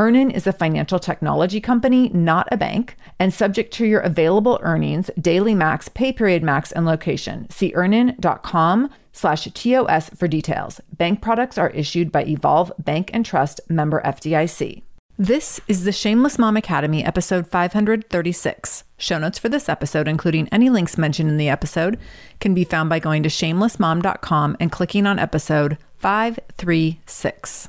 [0.00, 5.10] EarnIn is a financial technology company, not a bank, and subject to your available earnings,
[5.20, 7.46] daily max, pay period max, and location.
[7.50, 10.80] See earnin.com slash TOS for details.
[10.96, 14.80] Bank products are issued by Evolve Bank and Trust member FDIC.
[15.18, 18.84] This is the Shameless Mom Academy, episode 536.
[18.96, 21.98] Show notes for this episode, including any links mentioned in the episode,
[22.40, 27.68] can be found by going to shamelessmom.com and clicking on episode 536.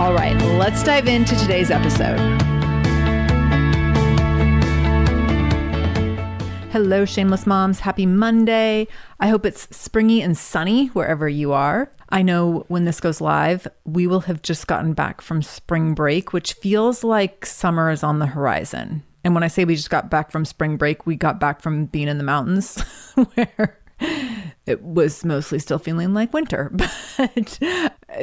[0.00, 2.18] All right, let's dive into today's episode.
[6.72, 7.80] Hello, Shameless Moms.
[7.80, 8.88] Happy Monday.
[9.20, 11.92] I hope it's springy and sunny wherever you are.
[12.08, 16.32] I know when this goes live, we will have just gotten back from spring break,
[16.32, 19.02] which feels like summer is on the horizon.
[19.22, 21.84] And when I say we just got back from spring break, we got back from
[21.84, 22.80] being in the mountains
[23.34, 23.78] where
[24.66, 27.58] it was mostly still feeling like winter, but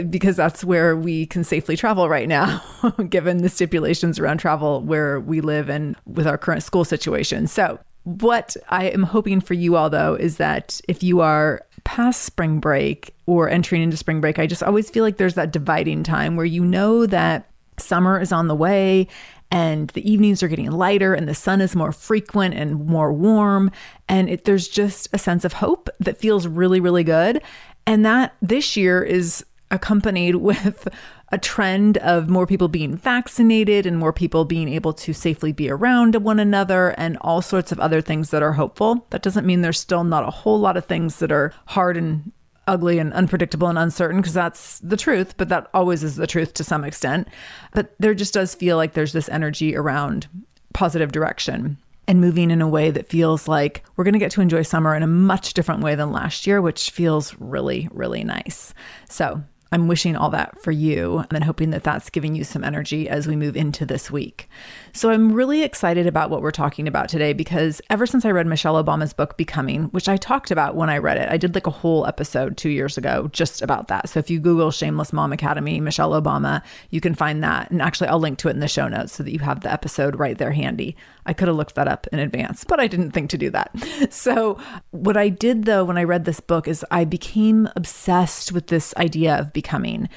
[0.10, 2.64] because that's where we can safely travel right now,
[3.10, 7.48] given the stipulations around travel where we live and with our current school situation.
[7.48, 12.22] So, what I am hoping for you all, though, is that if you are past
[12.22, 16.04] spring break or entering into spring break, I just always feel like there's that dividing
[16.04, 19.08] time where you know that summer is on the way
[19.52, 23.72] and the evenings are getting lighter and the sun is more frequent and more warm
[24.09, 27.41] and it, there's just a sense of hope that feels really really good
[27.86, 30.88] and that this year is accompanied with
[31.30, 35.69] a trend of more people being vaccinated and more people being able to safely be
[35.69, 39.06] around one another and all sorts of other things that are hopeful.
[39.09, 42.31] That doesn't mean there's still not a whole lot of things that are hard and
[42.68, 46.54] ugly and unpredictable and uncertain because that's the truth, but that always is the truth
[46.56, 47.28] to some extent.
[47.74, 50.28] But there just does feel like there's this energy around
[50.74, 54.42] positive direction and moving in a way that feels like we're going to get to
[54.42, 58.74] enjoy summer in a much different way than last year, which feels really, really nice.
[59.10, 62.64] So, I'm wishing all that for you and then hoping that that's giving you some
[62.64, 64.50] energy as we move into this week.
[64.94, 68.48] So, I'm really excited about what we're talking about today because ever since I read
[68.48, 71.68] Michelle Obama's book, Becoming, which I talked about when I read it, I did like
[71.68, 74.10] a whole episode two years ago just about that.
[74.10, 77.70] So, if you Google Shameless Mom Academy, Michelle Obama, you can find that.
[77.70, 79.72] And actually, I'll link to it in the show notes so that you have the
[79.72, 80.96] episode right there handy.
[81.28, 83.72] I could have looked that up in advance, but I didn't think to do that.
[84.10, 84.58] So,
[84.92, 88.94] what I did though when I read this book is I became obsessed with this
[88.98, 90.07] idea of becoming.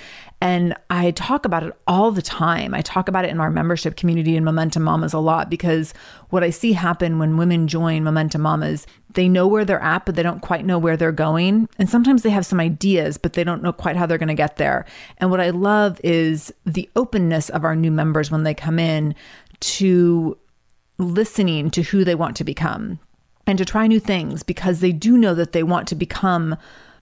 [0.42, 2.75] And I talk about it all the time.
[2.75, 5.94] I talk about it in our membership community and Momentum Mamas a lot because
[6.28, 10.14] what I see happen when women join Momentum Mamas, they know where they're at, but
[10.14, 11.69] they don't quite know where they're going.
[11.78, 14.44] And sometimes they have some ideas, but they don't know quite how they're going to
[14.46, 14.84] get there.
[15.19, 19.14] And what I love is the openness of our new members when they come in
[19.60, 20.36] to
[20.98, 22.98] listening to who they want to become.
[23.46, 26.56] and to try new things because they do know that they want to become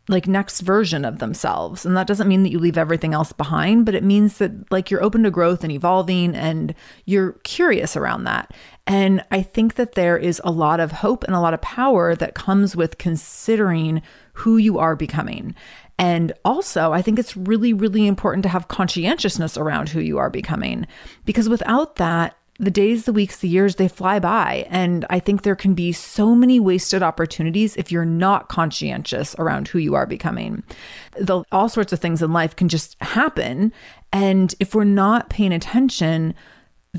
[0.08, 1.84] like next version of themselves.
[1.84, 4.90] And that doesn't mean that you leave everything else behind, but it means that like
[4.90, 6.75] you're open to growth and evolving and
[7.05, 8.52] you're curious around that.
[8.87, 12.14] And I think that there is a lot of hope and a lot of power
[12.16, 14.00] that comes with considering
[14.32, 15.55] who you are becoming.
[15.99, 20.31] And also, I think it's really, really important to have conscientiousness around who you are
[20.31, 20.87] becoming
[21.25, 24.66] because without that, the days, the weeks, the years, they fly by.
[24.69, 29.69] And I think there can be so many wasted opportunities if you're not conscientious around
[29.69, 30.64] who you are becoming.
[31.20, 33.72] The, all sorts of things in life can just happen.
[34.12, 36.34] And if we're not paying attention,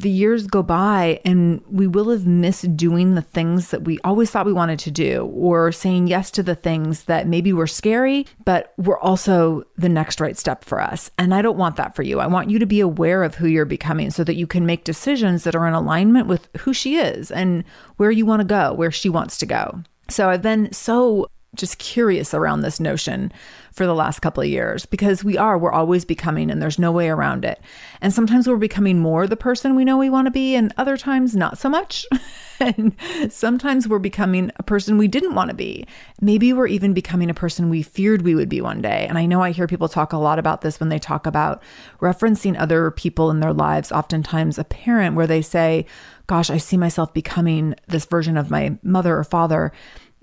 [0.01, 4.29] the years go by and we will have missed doing the things that we always
[4.29, 8.25] thought we wanted to do or saying yes to the things that maybe were scary,
[8.45, 11.11] but were also the next right step for us.
[11.17, 12.19] And I don't want that for you.
[12.19, 14.83] I want you to be aware of who you're becoming so that you can make
[14.83, 17.63] decisions that are in alignment with who she is and
[17.97, 19.83] where you want to go, where she wants to go.
[20.09, 23.31] So I've been so just curious around this notion
[23.71, 26.91] for the last couple of years because we are, we're always becoming and there's no
[26.91, 27.59] way around it.
[28.01, 30.97] And sometimes we're becoming more the person we know we want to be, and other
[30.97, 32.05] times not so much.
[32.59, 32.95] and
[33.29, 35.87] sometimes we're becoming a person we didn't want to be.
[36.21, 39.05] Maybe we're even becoming a person we feared we would be one day.
[39.07, 41.63] And I know I hear people talk a lot about this when they talk about
[41.99, 45.85] referencing other people in their lives, oftentimes a parent, where they say,
[46.27, 49.71] Gosh, I see myself becoming this version of my mother or father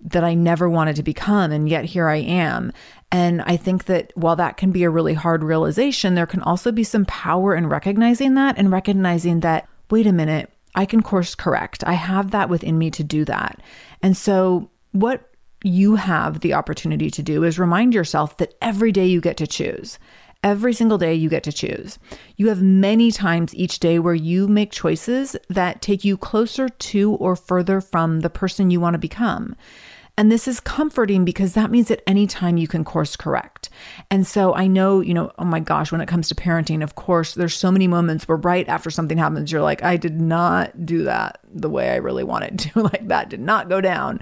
[0.06, 1.52] that I never wanted to become.
[1.52, 2.72] And yet here I am.
[3.10, 6.72] And I think that while that can be a really hard realization, there can also
[6.72, 11.34] be some power in recognizing that and recognizing that, wait a minute, I can course
[11.34, 11.82] correct.
[11.86, 13.60] I have that within me to do that.
[14.02, 15.30] And so, what
[15.62, 19.46] you have the opportunity to do is remind yourself that every day you get to
[19.46, 19.98] choose.
[20.42, 21.98] Every single day you get to choose.
[22.36, 27.12] You have many times each day where you make choices that take you closer to
[27.14, 29.56] or further from the person you want to become.
[30.18, 33.68] And this is comforting because that means at any time you can course correct.
[34.10, 36.94] And so I know, you know, oh my gosh, when it comes to parenting, of
[36.94, 40.86] course, there's so many moments where right after something happens, you're like, I did not
[40.86, 42.82] do that the way I really wanted to.
[42.92, 44.20] like that did not go down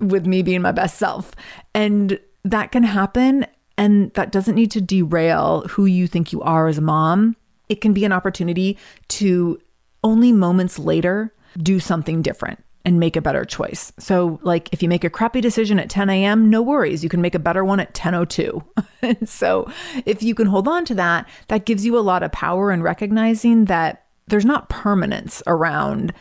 [0.00, 1.32] with me being my best self.
[1.74, 3.46] And that can happen.
[3.78, 7.36] And that doesn't need to derail who you think you are as a mom.
[7.68, 8.76] It can be an opportunity
[9.08, 9.60] to
[10.02, 13.92] only moments later do something different and make a better choice.
[13.98, 17.02] So like if you make a crappy decision at 10 a.m., no worries.
[17.02, 18.64] You can make a better one at 10.02.
[19.02, 19.70] and so
[20.06, 22.82] if you can hold on to that, that gives you a lot of power in
[22.82, 26.14] recognizing that there's not permanence around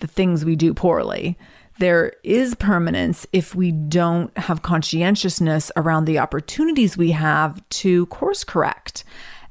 [0.00, 1.38] the things we do poorly.
[1.78, 8.44] There is permanence if we don't have conscientiousness around the opportunities we have to course
[8.44, 9.04] correct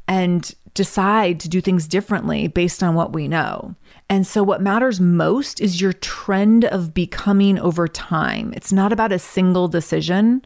[0.07, 3.75] and decide to do things differently based on what we know.
[4.09, 8.53] And so, what matters most is your trend of becoming over time.
[8.55, 10.43] It's not about a single decision.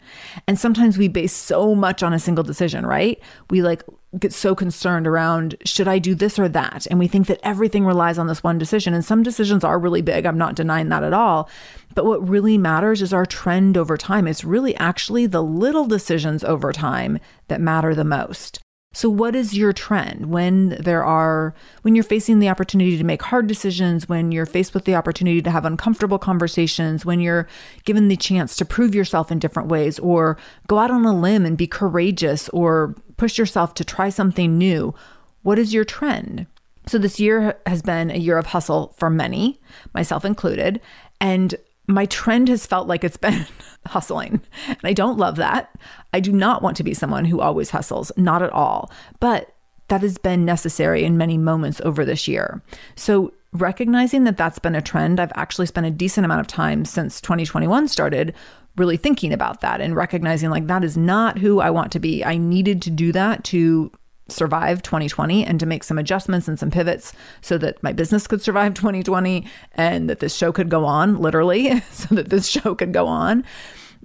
[0.48, 3.20] And sometimes we base so much on a single decision, right?
[3.50, 3.84] We like
[4.20, 6.88] get so concerned around should I do this or that?
[6.90, 8.94] And we think that everything relies on this one decision.
[8.94, 10.26] And some decisions are really big.
[10.26, 11.50] I'm not denying that at all.
[11.94, 14.28] But what really matters is our trend over time.
[14.28, 18.60] It's really actually the little decisions over time that matter the most.
[18.96, 23.22] So what is your trend when there are when you're facing the opportunity to make
[23.22, 27.46] hard decisions, when you're faced with the opportunity to have uncomfortable conversations, when you're
[27.84, 30.38] given the chance to prove yourself in different ways or
[30.68, 34.96] go out on a limb and be courageous or push yourself to try something new?
[35.42, 36.48] What is your trend?
[36.88, 39.60] So this year has been a year of hustle for many,
[39.94, 40.80] myself included,
[41.20, 41.54] and
[41.86, 43.46] my trend has felt like it's been
[43.86, 44.42] hustling.
[44.68, 45.78] And I don't love that.
[46.14, 48.92] I do not want to be someone who always hustles, not at all.
[49.20, 49.54] But
[49.88, 52.62] that has been necessary in many moments over this year.
[52.96, 56.84] So, recognizing that that's been a trend, I've actually spent a decent amount of time
[56.84, 58.34] since 2021 started
[58.76, 62.26] really thinking about that and recognizing like that is not who I want to be.
[62.26, 63.92] I needed to do that to
[64.28, 68.42] survive 2020 and to make some adjustments and some pivots so that my business could
[68.42, 72.94] survive 2020 and that this show could go on literally so that this show could
[72.94, 73.44] go on.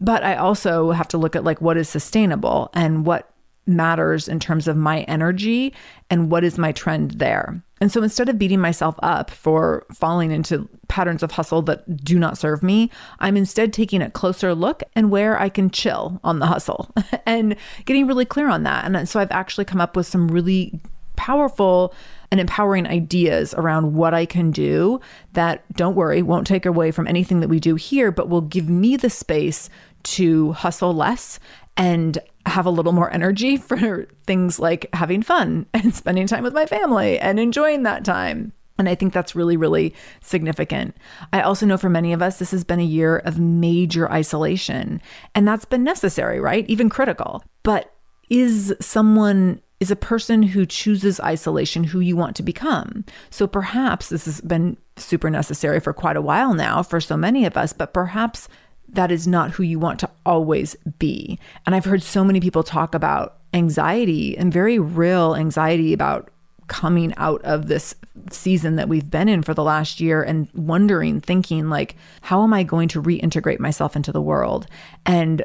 [0.02, 3.30] But i also have to look at like what is sustainable and what
[3.67, 5.73] matters in terms of my energy
[6.09, 7.62] and what is my trend there.
[7.81, 12.19] And so instead of beating myself up for falling into patterns of hustle that do
[12.19, 12.90] not serve me,
[13.21, 16.90] I'm instead taking a closer look and where I can chill on the hustle
[17.26, 18.85] and getting really clear on that.
[18.85, 20.79] And so I've actually come up with some really
[21.17, 21.95] powerful
[22.31, 25.00] and empowering ideas around what I can do
[25.33, 28.69] that, don't worry, won't take away from anything that we do here, but will give
[28.69, 29.69] me the space
[30.02, 31.38] to hustle less
[31.76, 36.54] and have a little more energy for things like having fun and spending time with
[36.54, 38.52] my family and enjoying that time.
[38.78, 40.97] And I think that's really, really significant.
[41.35, 45.02] I also know for many of us, this has been a year of major isolation,
[45.35, 46.64] and that's been necessary, right?
[46.66, 47.42] Even critical.
[47.62, 47.94] But
[48.30, 53.04] is someone is a person who chooses isolation who you want to become.
[53.30, 57.47] So perhaps this has been super necessary for quite a while now for so many
[57.47, 58.47] of us, but perhaps
[58.92, 61.38] that is not who you want to always be.
[61.66, 66.30] And I've heard so many people talk about anxiety and very real anxiety about
[66.68, 67.94] coming out of this
[68.30, 72.54] season that we've been in for the last year and wondering, thinking, like, how am
[72.54, 74.66] I going to reintegrate myself into the world?
[75.04, 75.42] And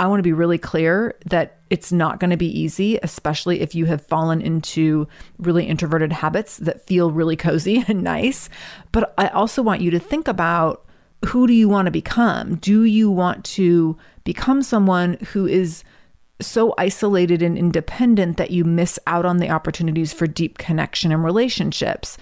[0.00, 3.74] I want to be really clear that it's not going to be easy, especially if
[3.74, 5.06] you have fallen into
[5.38, 8.48] really introverted habits that feel really cozy and nice.
[8.90, 10.83] But I also want you to think about
[11.26, 12.56] who do you want to become?
[12.56, 15.84] Do you want to become someone who is
[16.40, 21.24] so isolated and independent that you miss out on the opportunities for deep connection and
[21.24, 22.18] relationships?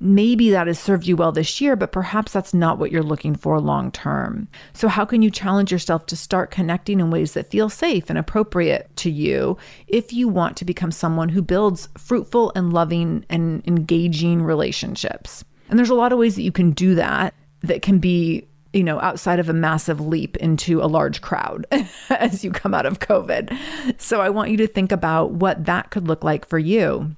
[0.00, 3.34] maybe that has served you well this year, but perhaps that's not what you're looking
[3.34, 4.48] for long term.
[4.72, 8.18] So, how can you challenge yourself to start connecting in ways that feel safe and
[8.18, 9.56] appropriate to you
[9.88, 15.44] if you want to become someone who builds fruitful and loving and engaging relationships?
[15.68, 17.34] And there's a lot of ways that you can do that
[17.66, 21.64] that can be you know, outside of a massive leap into a large crowd
[22.10, 23.56] as you come out of COVID.
[24.00, 27.14] So I want you to think about what that could look like for you.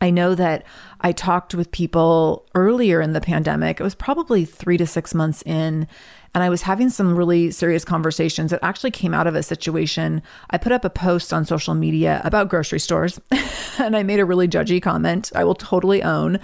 [0.00, 0.64] I know that
[1.00, 3.80] I talked with people earlier in the pandemic.
[3.80, 5.86] It was probably three to six months in,
[6.34, 10.22] and I was having some really serious conversations that actually came out of a situation.
[10.50, 13.20] I put up a post on social media about grocery stores,
[13.78, 15.32] and I made a really judgy comment.
[15.34, 16.38] I will totally own.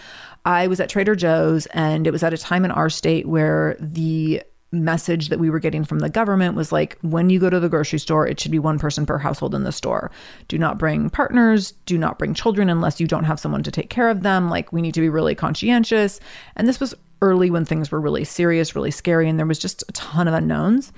[0.47, 3.77] I was at Trader Joe's, and it was at a time in our state where
[3.81, 7.61] the message that we were getting from the government was like when you go to
[7.61, 10.11] the grocery store it should be one person per household in the store.
[10.49, 13.91] Do not bring partners do not bring children unless you don't have someone to take
[13.91, 14.51] care of them.
[14.51, 16.21] Like we need to be really conscientious.
[16.57, 19.85] And this was early when things were really serious really scary and there was just
[19.89, 20.93] a ton of unknowns.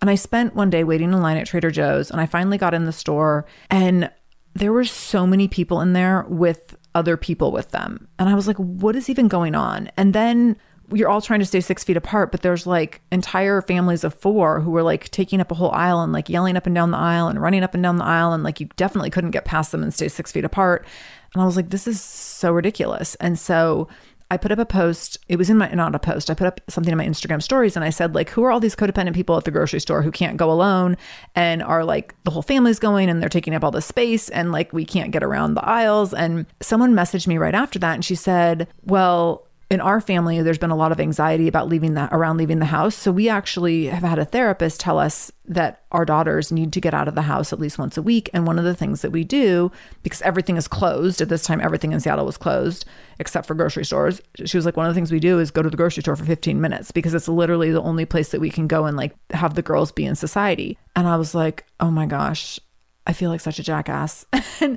[0.00, 2.74] And i spent one day waiting in line at trader joe's and i finally got
[2.74, 4.10] in the store and
[4.54, 8.46] there were so many people in there with other people with them and i was
[8.46, 10.56] like what is even going on and then
[10.94, 14.60] you're all trying to stay six feet apart, but there's like entire families of four
[14.60, 16.98] who were like taking up a whole aisle and like yelling up and down the
[16.98, 18.32] aisle and running up and down the aisle.
[18.32, 20.86] And like you definitely couldn't get past them and stay six feet apart.
[21.32, 23.14] And I was like, this is so ridiculous.
[23.16, 23.88] And so
[24.32, 25.18] I put up a post.
[25.28, 27.76] It was in my, not a post, I put up something in my Instagram stories
[27.76, 30.10] and I said, like, who are all these codependent people at the grocery store who
[30.10, 30.96] can't go alone
[31.34, 34.50] and are like, the whole family's going and they're taking up all the space and
[34.50, 36.14] like, we can't get around the aisles.
[36.14, 40.58] And someone messaged me right after that and she said, well, in our family, there's
[40.58, 42.94] been a lot of anxiety about leaving that around leaving the house.
[42.94, 46.92] So we actually have had a therapist tell us that our daughters need to get
[46.92, 48.28] out of the house at least once a week.
[48.34, 51.58] And one of the things that we do, because everything is closed at this time,
[51.58, 52.84] everything in Seattle was closed
[53.18, 54.20] except for grocery stores.
[54.44, 56.16] She was like, one of the things we do is go to the grocery store
[56.16, 59.16] for 15 minutes because it's literally the only place that we can go and like
[59.30, 60.76] have the girls be in society.
[60.94, 62.60] And I was like, oh my gosh,
[63.06, 64.26] I feel like such a jackass.
[64.60, 64.76] and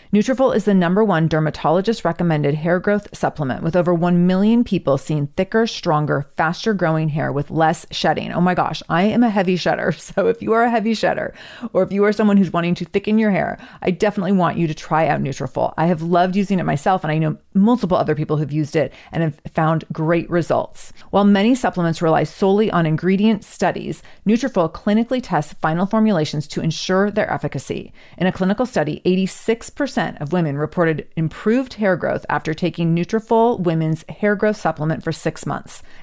[0.13, 4.97] Nutrafol is the number one dermatologist recommended hair growth supplement with over 1 million people
[4.97, 8.33] seeing thicker, stronger, faster growing hair with less shedding.
[8.33, 9.93] Oh my gosh, I am a heavy shedder.
[10.01, 11.33] So if you are a heavy shedder
[11.71, 14.67] or if you are someone who's wanting to thicken your hair, I definitely want you
[14.67, 15.73] to try out Nutrafol.
[15.77, 18.91] I have loved using it myself and I know multiple other people who've used it
[19.13, 20.91] and have found great results.
[21.11, 27.09] While many supplements rely solely on ingredient studies, Nutrafol clinically tests final formulations to ensure
[27.09, 27.93] their efficacy.
[28.17, 33.59] In a clinical study, 86% percent of women reported improved hair growth after taking Nutrafol
[33.59, 35.83] Women's Hair Growth Supplement for six months.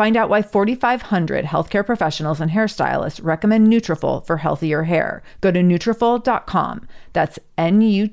[0.00, 5.22] Find out why 4,500 healthcare professionals and hairstylists recommend Nutrafol for healthier hair.
[5.42, 6.88] Go to Nutrafol.com.
[7.12, 8.06] That's N-U-T-R-A-F-O-L.com.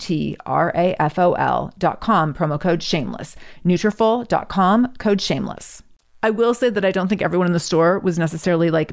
[2.34, 3.38] Promo code Shameless.
[3.66, 4.96] Nutrafol.com.
[4.98, 5.82] Code Shameless.
[6.22, 8.92] I will say that I don't think everyone in the store was necessarily like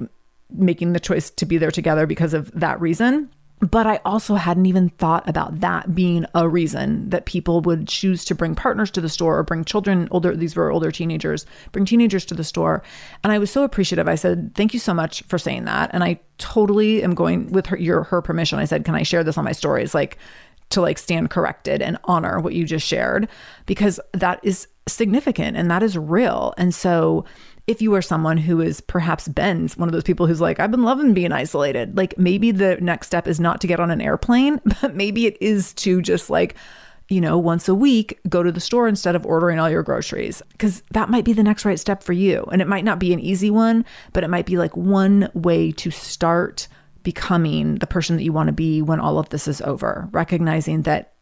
[0.52, 3.28] making the choice to be there together because of that reason.
[3.61, 8.25] But I also hadn't even thought about that being a reason that people would choose
[8.26, 11.84] to bring partners to the store or bring children, older, these were older teenagers, bring
[11.87, 12.82] teenagers to the store.
[13.23, 14.06] And I was so appreciative.
[14.06, 15.90] I said, thank you so much for saying that.
[15.94, 18.58] And I totally am going with her, your, her permission.
[18.58, 19.94] I said, can I share this on my stories?
[19.94, 20.18] Like,
[20.70, 23.28] to like stand corrected and honor what you just shared
[23.66, 26.54] because that is significant and that is real.
[26.56, 27.25] And so
[27.66, 30.71] if you are someone who is perhaps Ben's one of those people who's like, I've
[30.71, 34.00] been loving being isolated, like maybe the next step is not to get on an
[34.00, 36.56] airplane, but maybe it is to just like,
[37.09, 40.42] you know, once a week, go to the store instead of ordering all your groceries,
[40.52, 42.47] because that might be the next right step for you.
[42.50, 45.71] And it might not be an easy one, but it might be like one way
[45.73, 46.66] to start
[47.02, 50.83] becoming the person that you want to be when all of this is over, recognizing
[50.83, 51.13] that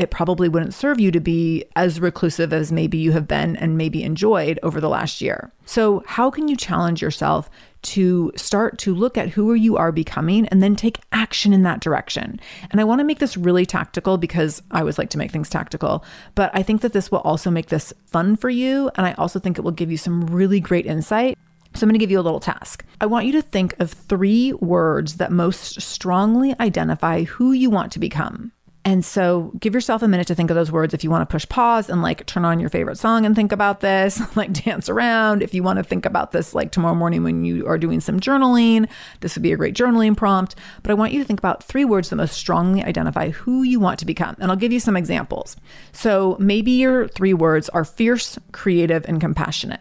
[0.00, 3.76] it probably wouldn't serve you to be as reclusive as maybe you have been and
[3.76, 5.52] maybe enjoyed over the last year.
[5.66, 7.50] So, how can you challenge yourself
[7.82, 11.80] to start to look at who you are becoming and then take action in that
[11.80, 12.40] direction?
[12.70, 15.50] And I want to make this really tactical because I always like to make things
[15.50, 16.02] tactical,
[16.34, 18.90] but I think that this will also make this fun for you.
[18.94, 21.36] And I also think it will give you some really great insight
[21.74, 22.84] so, I'm going to give you a little task.
[23.00, 27.92] I want you to think of three words that most strongly identify who you want
[27.92, 28.50] to become.
[28.82, 31.30] And so give yourself a minute to think of those words if you want to
[31.30, 34.88] push pause and like turn on your favorite song and think about this, like dance
[34.88, 35.42] around.
[35.42, 38.20] If you want to think about this like tomorrow morning when you are doing some
[38.20, 38.88] journaling,
[39.20, 40.54] this would be a great journaling prompt.
[40.82, 43.80] But I want you to think about three words that most strongly identify who you
[43.80, 44.34] want to become.
[44.38, 45.56] And I'll give you some examples.
[45.92, 49.80] So maybe your three words are fierce, creative, and compassionate.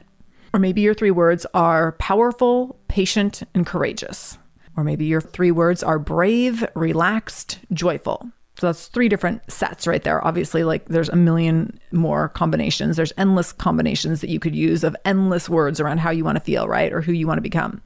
[0.53, 4.37] Or maybe your three words are powerful, patient, and courageous.
[4.75, 8.31] Or maybe your three words are brave, relaxed, joyful.
[8.59, 10.25] So that's three different sets right there.
[10.25, 12.97] Obviously, like there's a million more combinations.
[12.97, 16.43] There's endless combinations that you could use of endless words around how you want to
[16.43, 16.91] feel, right?
[16.91, 17.81] Or who you want to become.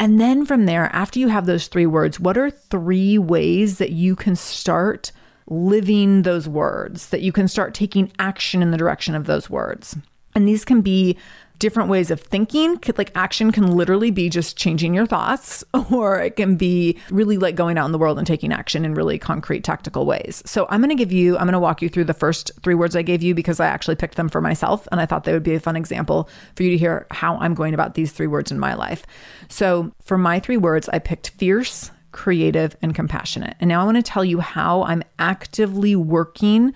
[0.00, 3.92] And then from there, after you have those three words, what are three ways that
[3.92, 5.12] you can start
[5.48, 9.96] living those words, that you can start taking action in the direction of those words?
[10.34, 11.16] And these can be
[11.58, 12.80] different ways of thinking.
[12.96, 17.54] Like action can literally be just changing your thoughts, or it can be really like
[17.54, 20.42] going out in the world and taking action in really concrete, tactical ways.
[20.46, 22.74] So I'm going to give you, I'm going to walk you through the first three
[22.74, 24.86] words I gave you because I actually picked them for myself.
[24.90, 27.54] And I thought they would be a fun example for you to hear how I'm
[27.54, 29.04] going about these three words in my life.
[29.48, 33.56] So for my three words, I picked fierce, creative, and compassionate.
[33.60, 36.72] And now I want to tell you how I'm actively working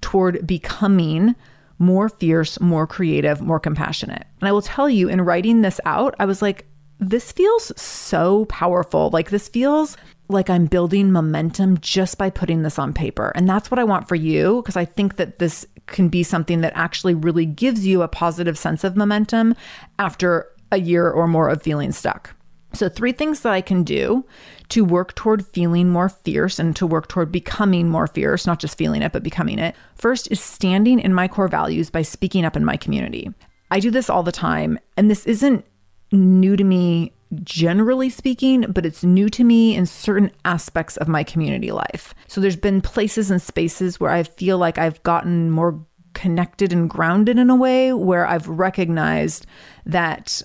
[0.00, 1.34] toward becoming
[1.78, 4.26] more fierce, more creative, more compassionate.
[4.40, 6.66] And I will tell you, in writing this out, I was like,
[7.00, 9.10] this feels so powerful.
[9.10, 9.96] Like, this feels
[10.28, 13.32] like I'm building momentum just by putting this on paper.
[13.34, 16.60] And that's what I want for you, because I think that this can be something
[16.62, 19.54] that actually really gives you a positive sense of momentum
[19.98, 22.34] after a year or more of feeling stuck.
[22.72, 24.24] So, three things that I can do
[24.70, 28.78] to work toward feeling more fierce and to work toward becoming more fierce, not just
[28.78, 29.74] feeling it, but becoming it.
[29.94, 33.30] First is standing in my core values by speaking up in my community.
[33.70, 35.64] I do this all the time, and this isn't
[36.12, 41.24] new to me generally speaking, but it's new to me in certain aspects of my
[41.24, 42.14] community life.
[42.28, 46.88] So there's been places and spaces where I feel like I've gotten more connected and
[46.88, 49.46] grounded in a way where I've recognized
[49.84, 50.42] that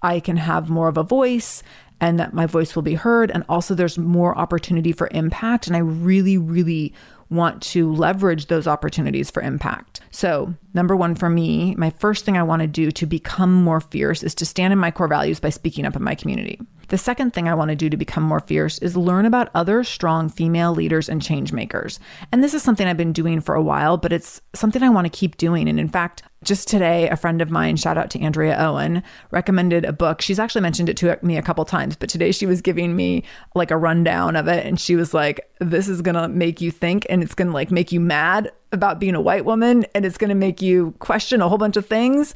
[0.00, 1.62] I can have more of a voice
[2.02, 3.30] and that my voice will be heard.
[3.30, 5.68] And also, there's more opportunity for impact.
[5.68, 6.92] And I really, really
[7.30, 10.00] want to leverage those opportunities for impact.
[10.10, 13.80] So, number one for me, my first thing I want to do to become more
[13.80, 16.60] fierce is to stand in my core values by speaking up in my community.
[16.92, 19.82] The second thing I want to do to become more fierce is learn about other
[19.82, 21.98] strong female leaders and change makers.
[22.30, 25.06] And this is something I've been doing for a while, but it's something I want
[25.06, 25.70] to keep doing.
[25.70, 29.86] And in fact, just today, a friend of mine, shout out to Andrea Owen, recommended
[29.86, 30.20] a book.
[30.20, 33.24] She's actually mentioned it to me a couple times, but today she was giving me
[33.54, 34.66] like a rundown of it.
[34.66, 37.54] And she was like, This is going to make you think and it's going to
[37.54, 40.94] like make you mad about being a white woman and it's going to make you
[40.98, 42.34] question a whole bunch of things.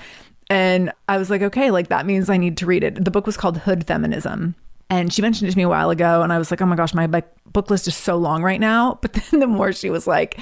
[0.48, 3.04] And I was like, okay, like that means I need to read it.
[3.04, 4.54] The book was called Hood Feminism.
[4.88, 6.22] And she mentioned it to me a while ago.
[6.22, 8.98] And I was like, oh my gosh, my book list is so long right now.
[9.02, 10.38] But then the more she was like,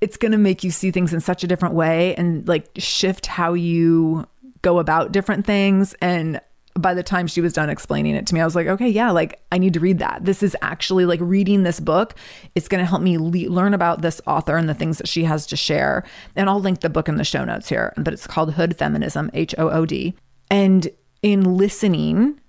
[0.00, 3.26] it's going to make you see things in such a different way and like shift
[3.26, 4.26] how you
[4.62, 5.94] go about different things.
[6.02, 6.40] And
[6.80, 9.10] by the time she was done explaining it to me, I was like, okay, yeah,
[9.10, 10.24] like I need to read that.
[10.24, 12.14] This is actually like reading this book.
[12.54, 15.24] It's going to help me le- learn about this author and the things that she
[15.24, 16.04] has to share.
[16.36, 19.30] And I'll link the book in the show notes here, but it's called Hood Feminism,
[19.34, 20.14] H O O D.
[20.50, 20.88] And
[21.22, 22.40] in listening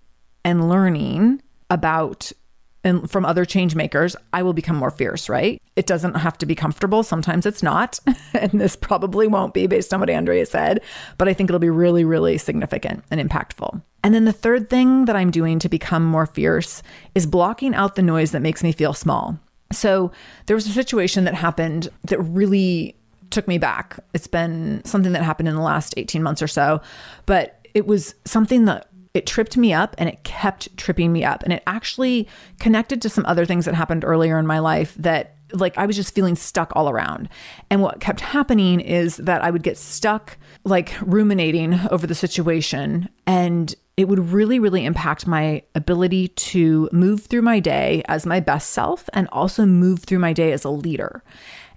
[0.45, 2.31] and learning about
[2.83, 5.61] and from other change makers, I will become more fierce, right?
[5.75, 7.03] It doesn't have to be comfortable.
[7.03, 7.99] Sometimes it's not.
[8.33, 10.81] and this probably won't be based on what Andrea said,
[11.17, 13.81] but I think it'll be really, really significant and impactful.
[14.03, 16.81] And then the third thing that I'm doing to become more fierce
[17.15, 19.37] is blocking out the noise that makes me feel small.
[19.71, 20.11] So
[20.45, 22.95] there was a situation that happened that really
[23.29, 23.99] took me back.
[24.13, 26.81] It's been something that happened in the last 18 months or so,
[27.25, 31.43] but it was something that it tripped me up and it kept tripping me up.
[31.43, 32.27] And it actually
[32.59, 35.95] connected to some other things that happened earlier in my life that like I was
[35.95, 37.29] just feeling stuck all around.
[37.69, 43.09] And what kept happening is that I would get stuck like ruminating over the situation
[43.25, 48.39] and it would really, really impact my ability to move through my day as my
[48.39, 51.21] best self and also move through my day as a leader.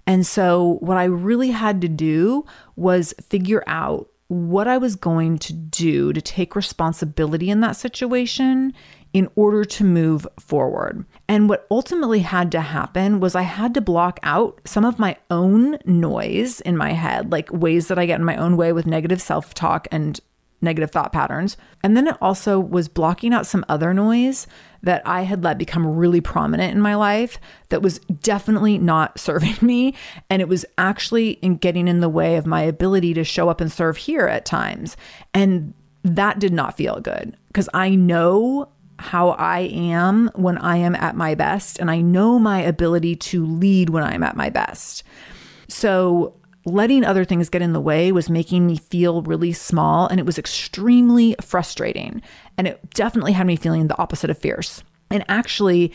[0.07, 2.45] And so, what I really had to do
[2.77, 8.73] was figure out what I was going to do to take responsibility in that situation
[9.11, 11.05] in order to move forward.
[11.27, 15.17] And what ultimately had to happen was I had to block out some of my
[15.29, 18.87] own noise in my head, like ways that I get in my own way with
[18.87, 20.21] negative self talk and
[20.63, 21.57] negative thought patterns.
[21.83, 24.47] And then it also was blocking out some other noise
[24.81, 29.57] that I had let become really prominent in my life that was definitely not serving
[29.61, 29.93] me.
[30.29, 33.61] And it was actually in getting in the way of my ability to show up
[33.61, 34.97] and serve here at times.
[35.33, 35.73] And
[36.03, 41.15] that did not feel good because I know how I am when I am at
[41.15, 45.03] my best, and I know my ability to lead when I'm at my best.
[45.67, 50.19] So letting other things get in the way was making me feel really small and
[50.19, 52.21] it was extremely frustrating.
[52.57, 54.83] And it definitely had me feeling the opposite of fierce.
[55.09, 55.91] And actually,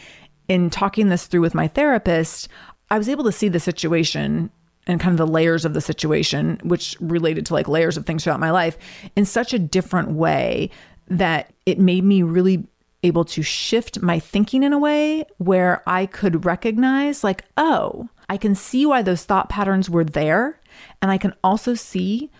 [0.49, 2.49] in talking this through with my therapist,
[2.91, 4.51] I was able to see the situation
[4.87, 8.25] and kind of the layers of the situation, which related to like layers of things
[8.25, 8.79] throughout my life
[9.17, 10.71] in such a different way
[11.09, 12.67] that it made me really
[13.03, 18.37] able to shift my thinking in a way where I could recognize, like, oh, I
[18.37, 20.58] can see why those thought patterns were there.
[21.03, 22.31] And I can also see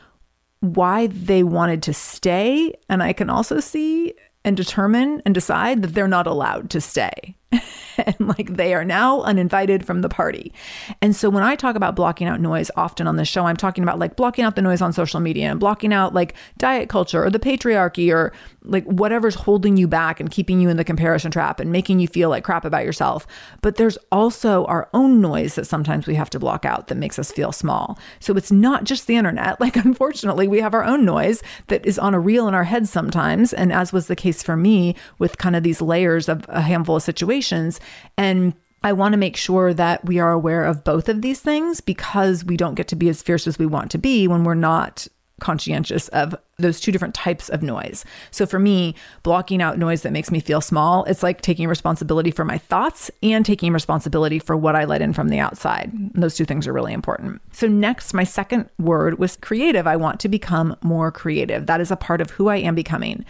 [0.61, 2.75] why they wanted to stay.
[2.89, 7.37] And I can also see and determine and decide that they're not allowed to stay.
[7.99, 10.53] and like they are now uninvited from the party.
[11.01, 13.83] And so when I talk about blocking out noise often on the show, I'm talking
[13.83, 17.25] about like blocking out the noise on social media and blocking out like diet culture
[17.25, 18.33] or the patriarchy or
[18.69, 22.07] like whatever's holding you back and keeping you in the comparison trap and making you
[22.07, 23.27] feel like crap about yourself.
[23.63, 27.19] But there's also our own noise that sometimes we have to block out that makes
[27.19, 27.99] us feel small.
[28.21, 29.59] So it's not just the internet.
[29.69, 32.91] Like, unfortunately, we have our own noise that is on a reel in our heads
[32.91, 33.53] sometimes.
[33.53, 36.97] And as was the case for me with kind of these layers of a handful
[36.97, 37.81] of situations.
[38.17, 41.81] And I want to make sure that we are aware of both of these things
[41.81, 44.55] because we don't get to be as fierce as we want to be when we're
[44.55, 45.09] not
[45.41, 48.05] conscientious of those two different types of noise.
[48.33, 52.33] So for me, blocking out noise that makes me feel small, it's like taking responsibility
[52.33, 55.93] for my thoughts and taking responsibility for what I let in from the outside.
[55.93, 57.41] And those two things are really important.
[57.53, 59.87] So next, my second word was creative.
[59.87, 61.67] I want to become more creative.
[61.67, 63.25] That is a part of who I am becoming.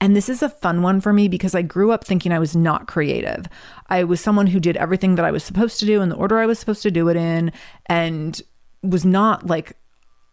[0.00, 2.54] And this is a fun one for me because I grew up thinking I was
[2.54, 3.46] not creative.
[3.88, 6.38] I was someone who did everything that I was supposed to do in the order
[6.38, 7.50] I was supposed to do it in
[7.86, 8.42] and
[8.82, 9.76] was not like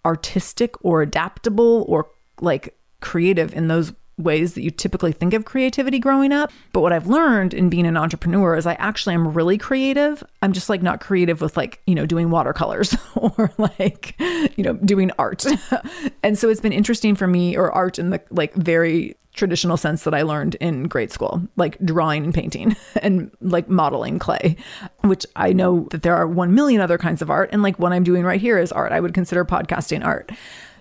[0.05, 2.09] artistic or adaptable or
[2.39, 6.51] like creative in those ways that you typically think of creativity growing up.
[6.73, 10.23] But what I've learned in being an entrepreneur is I actually am really creative.
[10.41, 14.73] I'm just like not creative with like, you know, doing watercolors or like, you know,
[14.73, 15.45] doing art.
[16.23, 20.03] and so it's been interesting for me or art in the like very traditional sense
[20.03, 24.57] that I learned in grade school, like drawing and painting and like modeling clay,
[25.01, 27.49] which I know that there are 1 million other kinds of art.
[27.53, 28.91] And like what I'm doing right here is art.
[28.91, 30.31] I would consider podcasting art.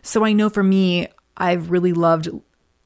[0.02, 2.28] So I know for me, I've really loved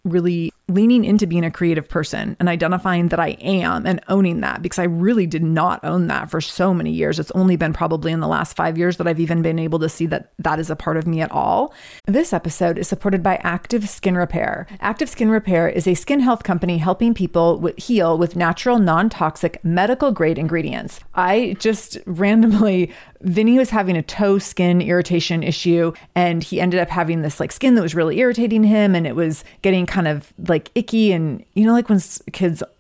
[0.05, 4.63] really leaning into being a creative person and identifying that I am and owning that
[4.63, 7.19] because I really did not own that for so many years.
[7.19, 9.91] It's only been probably in the last five years that I've even been able to
[9.91, 11.75] see that that is a part of me at all.
[12.07, 14.67] This episode is supported by Active Skin Repair.
[14.81, 19.63] Active Skin Repair is a skin health company helping people heal with natural, non toxic,
[19.65, 21.01] medical grade ingredients.
[21.15, 22.91] I just randomly
[23.25, 27.53] Vinny was having a toe skin irritation issue and he ended up having this like
[27.53, 31.45] skin that was really irritating him and it was getting kind of like icky and
[31.55, 32.01] you know like when
[32.33, 32.63] kids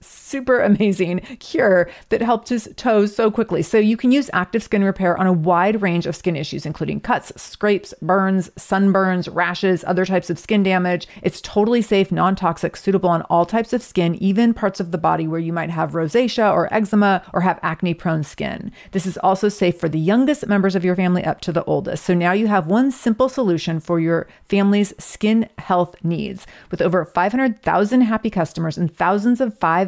[0.00, 3.62] super amazing cure that helped his toes so quickly.
[3.62, 7.00] So you can use active skin repair on a wide range of skin issues, including
[7.00, 11.06] cuts, scrapes, burns, sunburns, rashes, other types of skin damage.
[11.22, 14.98] It's totally safe, non toxic, suitable on all types of skin, even parts of the
[14.98, 18.72] body where you might have rosacea or eczema or have acne prone skin.
[18.92, 22.04] This is also safe for the youngest members of your family up to the oldest.
[22.04, 26.46] So now you have one simple solution for your family's skin health needs.
[26.70, 29.87] With over 500,000 happy customers and thousands of five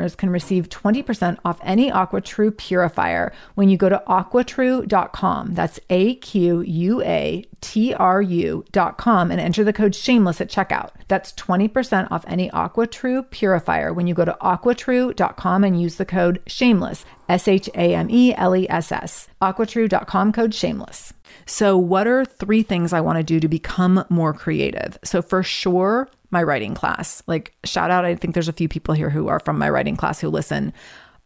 [0.00, 5.54] listeners can receive 20% off any AquaTrue purifier when you go to aquatrue.com.
[5.54, 10.90] That's A Q U A T R U.com and enter the code shameless at checkout.
[11.08, 16.40] That's 20% off any AquaTrue purifier when you go to aquatrue.com and use the code
[16.46, 19.28] shameless, S H A M E L E S S.
[19.42, 21.12] Aquatrue.com code shameless.
[21.46, 24.98] So, what are three things I want to do to become more creative?
[25.04, 27.22] So, for sure, my writing class.
[27.26, 29.96] Like, shout out, I think there's a few people here who are from my writing
[29.96, 30.72] class who listen.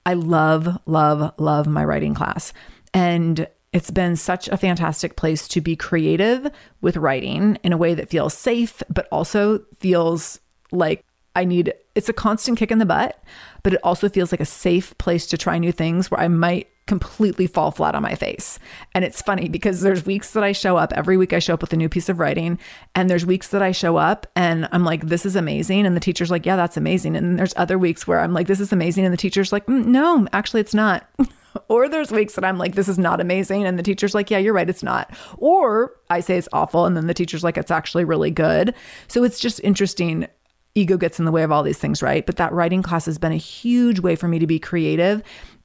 [0.06, 2.52] I love, love, love my writing class.
[2.92, 6.48] And it's been such a fantastic place to be creative
[6.80, 10.40] with writing in a way that feels safe, but also feels
[10.70, 11.04] like
[11.36, 13.22] I need it's a constant kick in the butt,
[13.62, 16.68] but it also feels like a safe place to try new things where I might
[16.86, 18.58] completely fall flat on my face.
[18.94, 21.62] And it's funny because there's weeks that I show up, every week I show up
[21.62, 22.58] with a new piece of writing.
[22.94, 25.86] And there's weeks that I show up and I'm like, this is amazing.
[25.86, 27.16] And the teacher's like, yeah, that's amazing.
[27.16, 29.04] And there's other weeks where I'm like, this is amazing.
[29.04, 31.08] And the teacher's like, mm, no, actually, it's not.
[31.68, 33.64] or there's weeks that I'm like, this is not amazing.
[33.64, 35.10] And the teacher's like, yeah, you're right, it's not.
[35.38, 36.84] Or I say it's awful.
[36.84, 38.74] And then the teacher's like, it's actually really good.
[39.08, 40.26] So it's just interesting
[40.74, 42.26] ego gets in the way of all these things, right?
[42.26, 45.22] But that writing class has been a huge way for me to be creative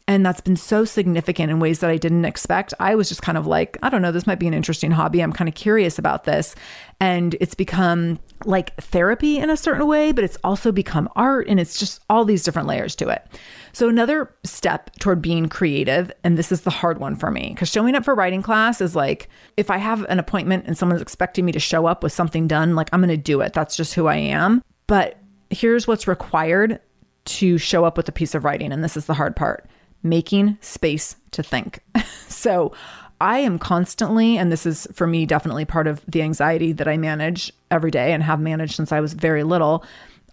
[0.09, 2.73] and that's been so significant in ways that I didn't expect.
[2.79, 5.21] I was just kind of like, I don't know, this might be an interesting hobby.
[5.21, 6.55] I'm kind of curious about this.
[6.99, 11.59] And it's become like therapy in a certain way, but it's also become art and
[11.59, 13.23] it's just all these different layers to it.
[13.71, 17.69] So, another step toward being creative, and this is the hard one for me, because
[17.69, 21.45] showing up for writing class is like if I have an appointment and someone's expecting
[21.45, 23.53] me to show up with something done, like I'm going to do it.
[23.53, 24.63] That's just who I am.
[24.87, 25.19] But
[25.51, 26.79] here's what's required
[27.25, 28.71] to show up with a piece of writing.
[28.71, 29.69] And this is the hard part
[30.03, 31.79] making space to think.
[32.27, 32.73] so
[33.21, 36.97] I am constantly, and this is for me definitely part of the anxiety that I
[36.97, 39.83] manage every day and have managed since I was very little.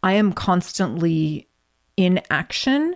[0.03, 1.49] I am constantly
[1.97, 2.95] in action,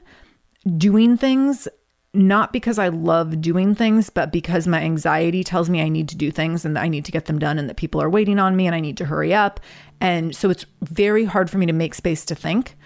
[0.76, 1.66] doing things,
[2.12, 6.16] not because I love doing things, but because my anxiety tells me I need to
[6.16, 8.38] do things and that I need to get them done and that people are waiting
[8.38, 9.60] on me and I need to hurry up.
[10.00, 12.76] And so it's very hard for me to make space to think.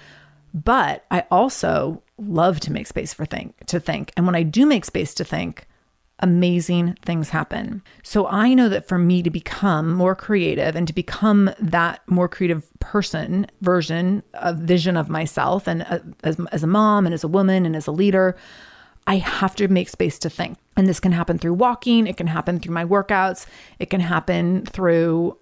[0.55, 4.13] But I also love to make space for think to think.
[4.17, 5.67] And when I do make space to think,
[6.21, 7.83] amazing things happen.
[8.05, 12.29] So I know that for me to become more creative and to become that more
[12.29, 17.25] creative person version of vision of myself and uh, as, as a mom and as
[17.25, 18.37] a woman and as a leader,
[19.09, 20.57] I have to make space to think.
[20.77, 23.47] And this can happen through walking, it can happen through my workouts,
[23.81, 25.37] it can happen through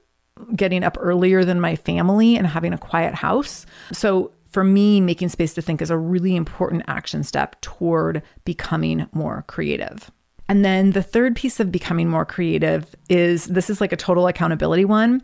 [0.57, 3.67] getting up earlier than my family and having a quiet house.
[3.93, 9.07] So for me, making space to think is a really important action step toward becoming
[9.13, 10.11] more creative.
[10.49, 14.27] And then the third piece of becoming more creative is this is like a total
[14.27, 15.23] accountability one.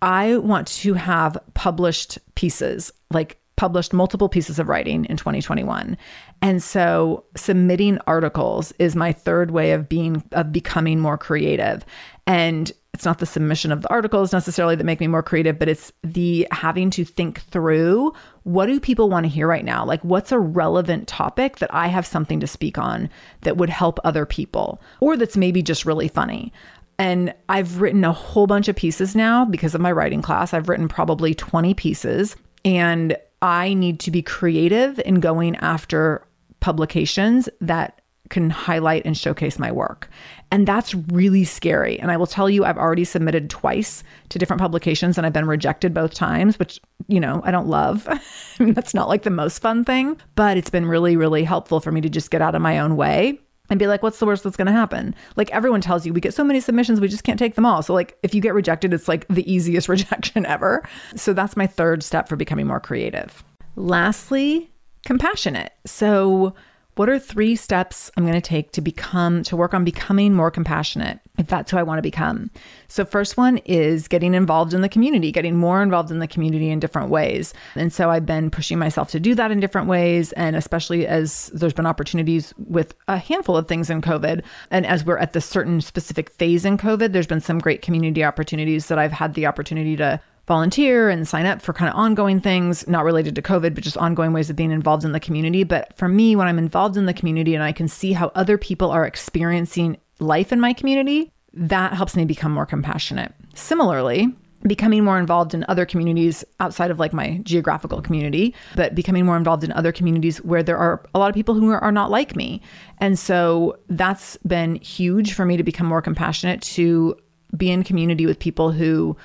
[0.00, 5.96] I want to have published pieces, like published multiple pieces of writing in 2021.
[6.40, 11.84] And so submitting articles is my third way of being of becoming more creative.
[12.26, 15.68] And it's not the submission of the articles necessarily that make me more creative, but
[15.68, 19.84] it's the having to think through what do people want to hear right now?
[19.84, 23.08] Like, what's a relevant topic that I have something to speak on
[23.42, 26.52] that would help other people, or that's maybe just really funny?
[26.98, 30.52] And I've written a whole bunch of pieces now because of my writing class.
[30.52, 36.26] I've written probably 20 pieces, and I need to be creative in going after
[36.60, 40.08] publications that can highlight and showcase my work.
[40.52, 41.98] And that's really scary.
[41.98, 45.46] And I will tell you, I've already submitted twice to different publications and I've been
[45.46, 48.06] rejected both times, which, you know, I don't love.
[48.58, 52.02] that's not like the most fun thing, but it's been really, really helpful for me
[52.02, 54.58] to just get out of my own way and be like, what's the worst that's
[54.58, 55.14] going to happen?
[55.36, 57.82] Like everyone tells you, we get so many submissions, we just can't take them all.
[57.82, 60.86] So, like, if you get rejected, it's like the easiest rejection ever.
[61.16, 63.42] So, that's my third step for becoming more creative.
[63.74, 64.70] Lastly,
[65.06, 65.72] compassionate.
[65.86, 66.54] So,
[66.94, 70.50] what are three steps I'm going to take to become, to work on becoming more
[70.50, 72.50] compassionate, if that's who I want to become?
[72.88, 76.68] So, first one is getting involved in the community, getting more involved in the community
[76.68, 77.54] in different ways.
[77.74, 80.32] And so, I've been pushing myself to do that in different ways.
[80.32, 84.42] And especially as there's been opportunities with a handful of things in COVID.
[84.70, 88.22] And as we're at this certain specific phase in COVID, there's been some great community
[88.22, 92.40] opportunities that I've had the opportunity to volunteer and sign up for kind of ongoing
[92.40, 95.64] things, not related to COVID, but just ongoing ways of being involved in the community.
[95.64, 98.58] But for me, when I'm involved in the community and I can see how other
[98.58, 103.32] people are experiencing life in my community, that helps me become more compassionate.
[103.54, 104.34] Similarly,
[104.66, 109.36] becoming more involved in other communities outside of like my geographical community, but becoming more
[109.36, 112.36] involved in other communities where there are a lot of people who are, not like
[112.36, 112.60] me.
[112.98, 117.16] And so that's been huge for me to become more compassionate, to
[117.56, 119.16] be in community with people who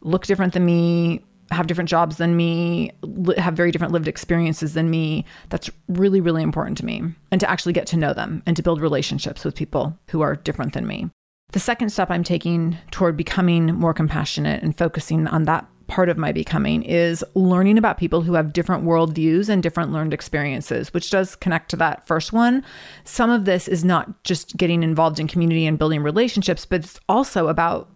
[0.00, 4.74] look different than me, have different jobs than me, li- have very different lived experiences
[4.74, 5.24] than me.
[5.48, 7.02] That's really, really important to me.
[7.30, 10.36] And to actually get to know them and to build relationships with people who are
[10.36, 11.08] different than me.
[11.52, 16.18] The second step I'm taking toward becoming more compassionate and focusing on that part of
[16.18, 21.10] my becoming is learning about people who have different worldviews and different learned experiences, which
[21.10, 22.64] does connect to that first one.
[23.04, 26.98] Some of this is not just getting involved in community and building relationships, but it's
[27.08, 27.88] also about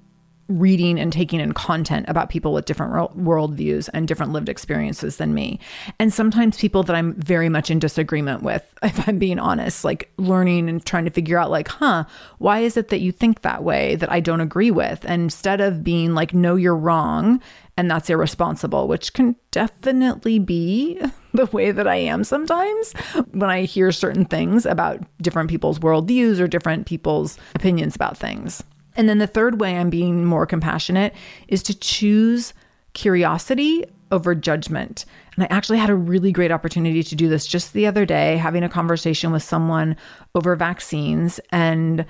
[0.51, 5.17] reading and taking in content about people with different world worldviews and different lived experiences
[5.17, 5.59] than me.
[5.99, 10.13] And sometimes people that I'm very much in disagreement with, if I'm being honest, like
[10.17, 12.05] learning and trying to figure out, like, huh,
[12.39, 15.05] why is it that you think that way that I don't agree with?
[15.05, 17.41] And instead of being like, no, you're wrong
[17.77, 21.01] and that's irresponsible, which can definitely be
[21.33, 22.93] the way that I am sometimes
[23.31, 28.63] when I hear certain things about different people's worldviews or different people's opinions about things.
[28.97, 31.15] And then the third way I'm being more compassionate
[31.49, 32.53] is to choose
[32.93, 35.05] curiosity over judgment.
[35.35, 38.37] And I actually had a really great opportunity to do this just the other day,
[38.37, 39.97] having a conversation with someone
[40.35, 41.39] over vaccines.
[41.51, 42.05] And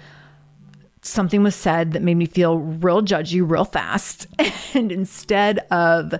[1.03, 4.26] something was said that made me feel real judgy real fast.
[4.72, 6.14] And instead of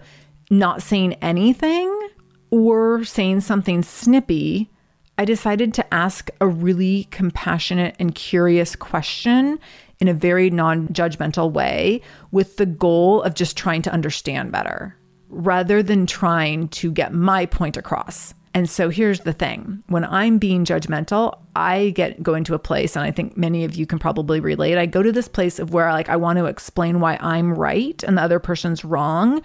[0.51, 2.09] not saying anything
[2.51, 4.69] or saying something snippy,
[5.17, 9.61] I decided to ask a really compassionate and curious question
[10.01, 14.97] in a very non judgmental way with the goal of just trying to understand better
[15.29, 18.35] rather than trying to get my point across.
[18.53, 22.97] And so here's the thing when I'm being judgmental, I get go into a place,
[22.97, 24.77] and I think many of you can probably relate.
[24.77, 28.03] I go to this place of where like I want to explain why I'm right
[28.03, 29.41] and the other person's wrong.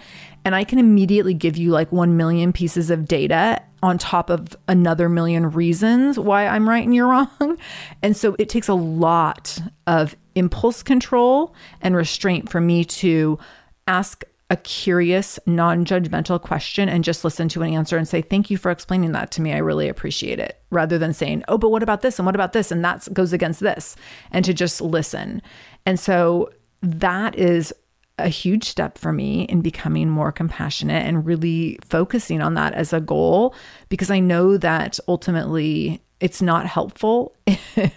[0.45, 4.55] And I can immediately give you like 1 million pieces of data on top of
[4.67, 7.07] another million reasons why I'm right and you're
[7.39, 7.57] wrong.
[8.01, 13.39] And so it takes a lot of impulse control and restraint for me to
[13.87, 18.51] ask a curious, non judgmental question and just listen to an answer and say, Thank
[18.51, 19.53] you for explaining that to me.
[19.53, 20.61] I really appreciate it.
[20.69, 22.19] Rather than saying, Oh, but what about this?
[22.19, 22.71] And what about this?
[22.71, 23.95] And that goes against this.
[24.31, 25.41] And to just listen.
[25.85, 26.51] And so
[26.83, 27.73] that is
[28.17, 32.93] a huge step for me in becoming more compassionate and really focusing on that as
[32.93, 33.53] a goal
[33.89, 37.93] because I know that ultimately it's not helpful if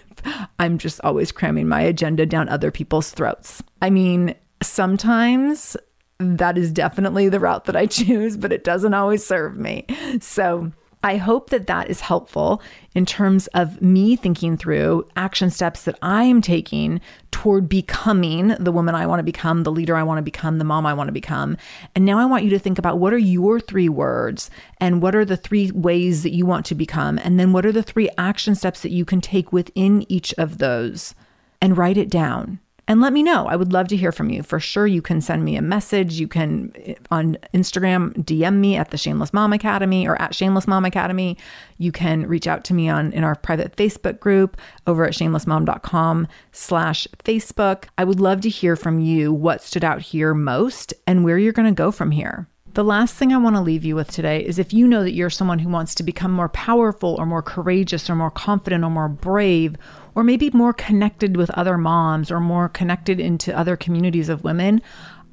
[0.59, 3.63] I'm just always cramming my agenda down other people's throats.
[3.81, 5.77] I mean, sometimes
[6.19, 9.85] that is definitely the route that I choose, but it doesn't always serve me.
[10.19, 12.61] So I hope that that is helpful
[12.93, 16.99] in terms of me thinking through action steps that I'm taking
[17.31, 20.65] toward becoming the woman I want to become, the leader I want to become, the
[20.65, 21.55] mom I want to become.
[21.95, 24.49] And now I want you to think about what are your three words
[24.81, 27.17] and what are the three ways that you want to become?
[27.17, 30.57] And then what are the three action steps that you can take within each of
[30.57, 31.15] those
[31.61, 32.59] and write it down
[32.89, 33.45] and let me know.
[33.45, 34.41] I would love to hear from you.
[34.41, 36.19] For sure, you can send me a message.
[36.19, 40.65] You can eh, on Instagram DM me at the Shameless Mom Academy or at Shameless
[40.65, 41.37] Mom Academy.
[41.77, 46.27] You can reach out to me on in our private Facebook group over at shamelessmom.com
[46.51, 47.83] slash Facebook.
[47.95, 51.53] I would love to hear from you what stood out here most and where you're
[51.53, 52.47] going to go from here.
[52.73, 55.13] The last thing I want to leave you with today is if you know that
[55.13, 58.89] you're someone who wants to become more powerful or more courageous or more confident or
[58.89, 59.75] more brave
[60.19, 64.81] or maybe more connected with other moms or more connected into other communities of women,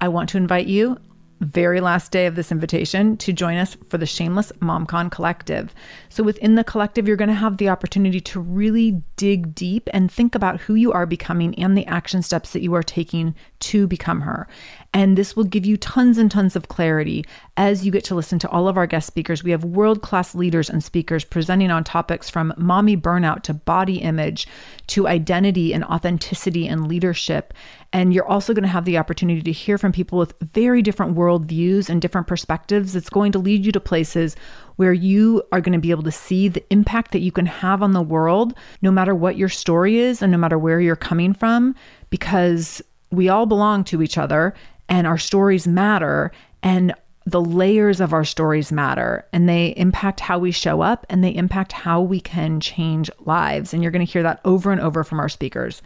[0.00, 0.96] I want to invite you
[1.40, 5.74] very last day of this invitation to join us for the Shameless MomCon Collective.
[6.08, 10.10] So, within the collective, you're going to have the opportunity to really dig deep and
[10.10, 13.88] think about who you are becoming and the action steps that you are taking to
[13.88, 14.46] become her.
[14.92, 17.24] And this will give you tons and tons of clarity
[17.56, 19.44] as you get to listen to all of our guest speakers.
[19.44, 23.98] We have world class leaders and speakers presenting on topics from mommy burnout to body
[23.98, 24.48] image
[24.88, 27.52] to identity and authenticity and leadership.
[27.92, 31.16] And you're also going to have the opportunity to hear from people with very different
[31.16, 32.96] worldviews and different perspectives.
[32.96, 34.36] It's going to lead you to places
[34.76, 37.82] where you are going to be able to see the impact that you can have
[37.82, 41.32] on the world, no matter what your story is and no matter where you're coming
[41.32, 41.74] from,
[42.10, 44.54] because we all belong to each other
[44.88, 46.32] and our stories matter.
[46.62, 46.94] And
[47.26, 51.34] the layers of our stories matter and they impact how we show up and they
[51.34, 53.74] impact how we can change lives.
[53.74, 55.82] And you're going to hear that over and over from our speakers.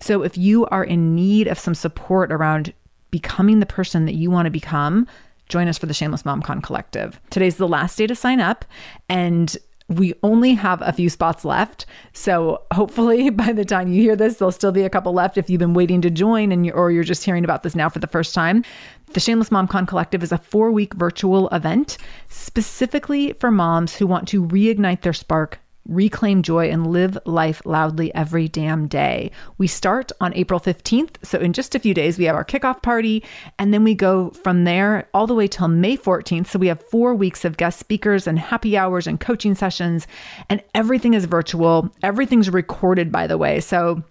[0.00, 2.72] So if you are in need of some support around
[3.10, 5.08] becoming the person that you want to become,
[5.48, 7.20] join us for the Shameless MomCon Collective.
[7.30, 8.64] Today's the last day to sign up
[9.08, 9.56] and
[9.88, 11.86] we only have a few spots left.
[12.12, 15.50] So hopefully by the time you hear this, there'll still be a couple left if
[15.50, 17.98] you've been waiting to join and you or you're just hearing about this now for
[17.98, 18.64] the first time.
[19.12, 24.26] The Shameless MomCon Collective is a four week virtual event specifically for moms who want
[24.28, 29.30] to reignite their spark reclaim joy and live life loudly every damn day.
[29.58, 31.16] We start on April 15th.
[31.22, 33.22] So, in just a few days, we have our kickoff party,
[33.58, 36.48] and then we go from there all the way till May 14th.
[36.48, 40.06] So, we have four weeks of guest speakers and happy hours and coaching sessions,
[40.48, 41.90] and everything is virtual.
[42.02, 43.60] Everything's recorded, by the way.
[43.60, 44.02] So,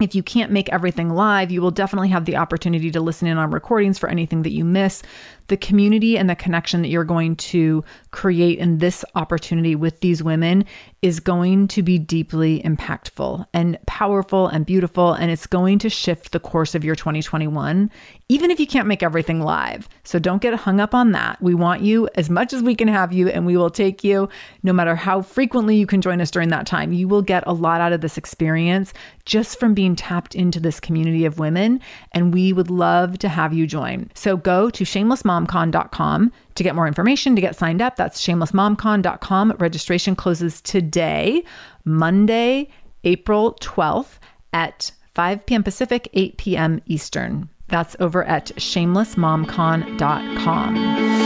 [0.00, 3.36] if you can't make everything live, you will definitely have the opportunity to listen in
[3.36, 5.02] on recordings for anything that you miss
[5.50, 10.22] the community and the connection that you're going to create in this opportunity with these
[10.22, 10.64] women
[11.02, 15.12] is going to be deeply impactful and powerful and beautiful.
[15.12, 17.90] And it's going to shift the course of your 2021,
[18.28, 19.88] even if you can't make everything live.
[20.04, 21.40] So don't get hung up on that.
[21.42, 24.28] We want you as much as we can have you, and we will take you
[24.62, 26.92] no matter how frequently you can join us during that time.
[26.92, 28.92] You will get a lot out of this experience
[29.24, 31.80] just from being tapped into this community of women.
[32.12, 34.10] And we would love to have you join.
[34.14, 37.96] So go to Shameless Mom shamelessmomcon.com to get more information, to get signed up.
[37.96, 39.56] That's shamelessmomcon.com.
[39.58, 41.42] Registration closes today,
[41.84, 42.68] Monday,
[43.04, 44.18] April 12th
[44.52, 45.62] at 5 p.m.
[45.62, 46.82] Pacific, 8 p.m.
[46.86, 47.48] Eastern.
[47.68, 51.20] That's over at shamelessmomcon.com.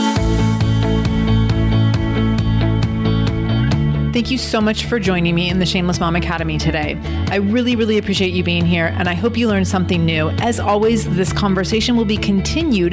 [4.14, 6.96] Thank you so much for joining me in the Shameless Mom Academy today.
[7.30, 10.30] I really, really appreciate you being here, and I hope you learned something new.
[10.38, 12.92] As always, this conversation will be continued